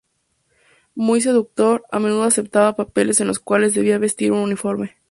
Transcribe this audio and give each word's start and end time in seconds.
Muy 0.95 1.21
seductor, 1.21 1.85
a 1.91 1.99
menudo 1.99 2.23
aceptaba 2.23 2.75
papeles 2.75 3.21
en 3.21 3.27
los 3.27 3.37
cuales 3.37 3.75
debía 3.75 3.99
vestir 3.99 4.31
un 4.31 4.39
uniforme. 4.39 4.97